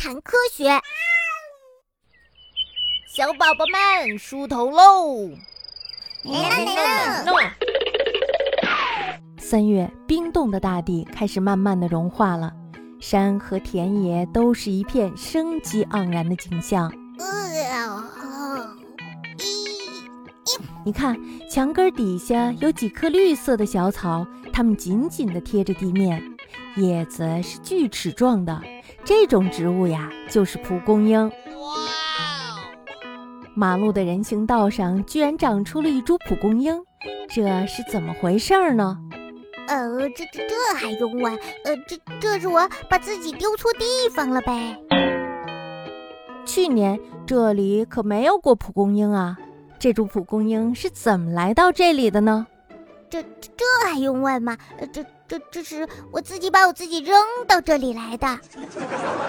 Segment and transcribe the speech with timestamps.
[0.00, 0.64] 谈科学。
[3.06, 5.28] 小宝宝们梳头喽！
[9.38, 12.50] 三月，冰冻的大地开始慢慢的融化了，
[12.98, 16.90] 山和田野都是一片生机盎然的景象。
[20.82, 21.14] 你看，
[21.50, 26.22] 墙根底下有几棵绿色的小草，它们紧紧地贴着地面，
[26.76, 28.60] 叶子是锯齿状的。
[29.04, 31.26] 这种植物呀，就是蒲公英。
[31.26, 31.32] 哇！
[33.54, 36.80] 马路的人行道上居然长出了一株蒲公英，
[37.28, 38.98] 这是怎么回事呢？
[39.68, 41.32] 呃，这这这还用问？
[41.64, 44.76] 呃，这这是我把自己丢错地方了呗。
[46.44, 49.38] 去年这里可没有过蒲公英啊。
[49.78, 52.46] 这株蒲公英是怎么来到这里的呢？
[53.10, 54.56] 这这这还用问吗？
[54.78, 57.14] 呃，这这这是我自己把我自己扔
[57.46, 58.38] 到这里来的。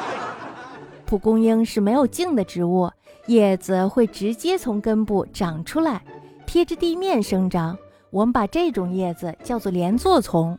[1.06, 2.90] 蒲公英是没有茎的植物，
[3.26, 6.02] 叶子会直接从根部长出来，
[6.46, 7.76] 贴着地面生长。
[8.10, 10.58] 我们把这种叶子叫做连座丛。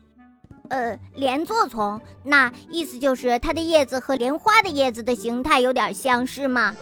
[0.69, 6.75] 呃，连座丛，那意思就是它的叶子和莲花的叶子的形态有点像是吗？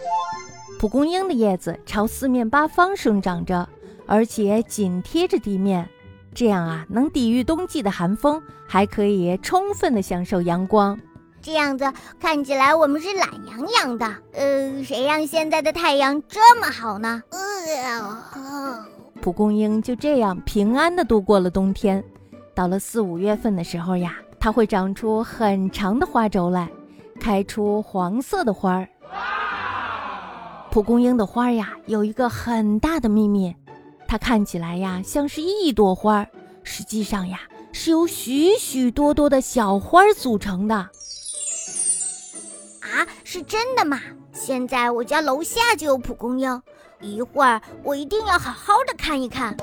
[0.78, 3.68] 蒲公英的叶子朝四面八方生长着，
[4.06, 5.88] 而且紧贴着地面，
[6.34, 10.98] 这样啊，能抵御冬季的寒风，还可以充分的享受阳光。
[11.42, 14.06] 这样子看起来我们是懒洋洋的。
[14.32, 17.22] 呃，谁让现在的太阳这么好呢？
[17.30, 18.84] 呃，
[19.20, 22.02] 蒲公英就这样平安的度过了冬天。
[22.54, 26.68] 到了四五月份的时候呀，它会长出很长的花轴来，
[27.18, 28.88] 开出黄色的花儿。
[30.70, 33.54] 蒲公英的花呀，有一个很大的秘密，
[34.10, 36.28] 它看起来呀像是一朵花儿，
[36.64, 40.74] 实际上呀是由许许多多的小花组成的。
[40.74, 40.90] 啊，
[43.22, 44.00] 是真的吗？
[44.32, 46.60] 现在我家楼下就有蒲公英，
[47.00, 49.56] 一会儿我一定要好好的看一看。